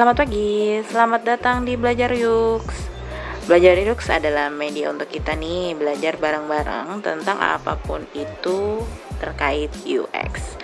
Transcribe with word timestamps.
Selamat 0.00 0.24
pagi, 0.24 0.80
selamat 0.80 1.22
datang 1.28 1.68
di 1.68 1.76
Belajar 1.76 2.08
Yux. 2.16 2.64
Belajar 3.44 3.76
Yux 3.84 4.00
adalah 4.08 4.48
media 4.48 4.88
untuk 4.88 5.12
kita 5.12 5.36
nih 5.36 5.76
belajar 5.76 6.16
bareng-bareng 6.16 7.04
tentang 7.04 7.36
apa 7.36 7.76
pun 7.76 8.08
itu 8.16 8.80
terkait 9.20 9.68
UX. 9.84 10.56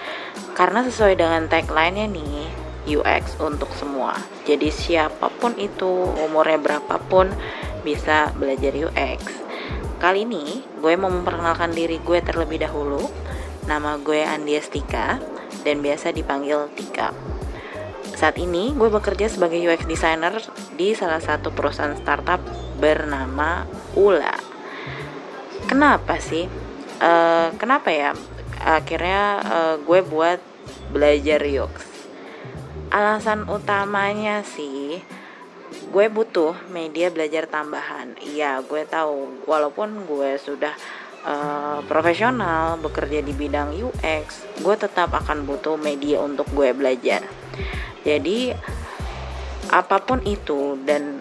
Karena 0.57 0.81
sesuai 0.81 1.21
dengan 1.21 1.53
tagline-nya 1.53 2.09
nih, 2.09 2.49
UX 2.97 3.37
untuk 3.37 3.69
semua. 3.77 4.17
Jadi 4.49 4.73
siapa 4.73 5.29
pun 5.29 5.53
itu, 5.61 6.09
umurnya 6.17 6.57
berapapun 6.57 7.29
bisa 7.85 8.33
belajar 8.41 8.73
UX. 8.73 9.21
Kali 10.01 10.25
ini 10.25 10.65
gue 10.81 10.97
mau 10.97 11.13
memperkenalkan 11.13 11.77
diri 11.77 12.01
gue 12.01 12.25
terlebih 12.25 12.65
dahulu. 12.65 13.05
Nama 13.69 14.01
gue 14.01 14.25
Andiastika 14.25 15.21
dan 15.61 15.85
biasa 15.85 16.17
dipanggil 16.17 16.73
Tika. 16.73 17.36
Saat 18.17 18.41
ini 18.41 18.73
gue 18.73 18.89
bekerja 18.89 19.29
sebagai 19.29 19.61
UX 19.61 19.85
designer 19.85 20.41
di 20.73 20.97
salah 20.97 21.21
satu 21.21 21.53
perusahaan 21.53 21.93
startup 22.01 22.41
bernama 22.81 23.69
Ula. 23.93 24.33
Kenapa 25.69 26.17
sih? 26.17 26.49
Uh, 26.97 27.53
kenapa 27.61 27.93
ya? 27.93 28.17
Akhirnya 28.65 29.45
uh, 29.45 29.77
gue 29.85 30.01
buat 30.01 30.41
belajar 30.97 31.45
UX. 31.45 31.85
Alasan 32.89 33.45
utamanya 33.53 34.41
sih 34.49 35.05
gue 35.93 36.07
butuh 36.09 36.57
media 36.73 37.13
belajar 37.13 37.45
tambahan. 37.45 38.17
Iya, 38.25 38.65
gue 38.65 38.89
tahu 38.89 39.45
walaupun 39.45 40.09
gue 40.09 40.41
sudah 40.41 40.73
uh, 41.21 41.85
profesional 41.85 42.81
bekerja 42.81 43.21
di 43.21 43.37
bidang 43.37 43.77
UX, 43.77 44.49
gue 44.65 44.75
tetap 44.81 45.13
akan 45.13 45.45
butuh 45.45 45.77
media 45.77 46.25
untuk 46.25 46.49
gue 46.57 46.73
belajar 46.73 47.21
jadi 48.07 48.55
apa 49.75 49.99
pun 49.99 50.23
itu 50.23 50.79
dan 50.87 51.19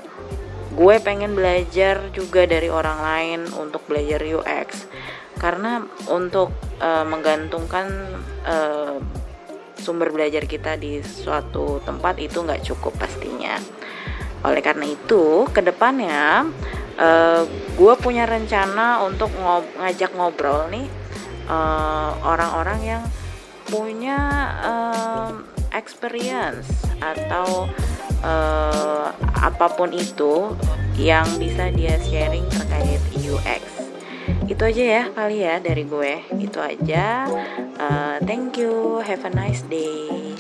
gue 0.78 0.96
pengen 1.02 1.34
belajar 1.34 2.14
juga 2.14 2.46
dari 2.46 2.70
orang 2.70 3.00
lain 3.02 3.40
untuk 3.58 3.82
belajar 3.90 4.22
UX 4.22 4.86
karena 5.42 5.82
untuk 6.14 6.54
uh, 6.78 7.02
menggantungkan 7.10 7.90
uh, 8.46 9.02
sumber 9.82 10.14
belajar 10.14 10.46
kita 10.46 10.78
di 10.78 11.02
suatu 11.02 11.82
tempat 11.84 12.22
itu 12.22 12.40
nggak 12.40 12.64
cukup 12.64 12.96
pastinya. 12.96 13.60
Oleh 14.46 14.62
karena 14.62 14.88
itu 14.88 15.50
ke 15.52 15.60
depannya 15.66 16.48
uh, 17.02 17.44
gue 17.76 17.94
punya 18.00 18.30
rencana 18.30 19.04
untuk 19.04 19.34
ngob 19.36 19.66
ngajak 19.82 20.14
ngobrol 20.16 20.70
nih 20.70 20.88
orang-orang 22.26 22.80
uh, 22.82 22.88
yang 22.96 23.04
punya 23.70 24.18
uh, 24.66 25.30
experience 25.76 26.66
atau 27.04 27.68
uh, 28.24 29.12
apa 29.44 29.68
pun 29.76 29.92
itu 29.92 30.56
yang 30.96 31.28
bisa 31.36 31.70
dia 31.76 32.00
sharing 32.08 32.48
terkait 32.48 33.04
UX 33.20 33.76
itu 34.46 34.62
aja 34.62 34.84
ya 35.02 35.04
kali 35.10 35.42
ya 35.42 35.58
dari 35.58 35.84
gue. 35.90 36.22
Itu 36.38 36.62
aja. 36.62 37.26
Uh, 37.82 38.18
thank 38.30 38.62
you. 38.62 39.02
Have 39.02 39.26
a 39.26 39.34
nice 39.34 39.66
day 39.66 40.38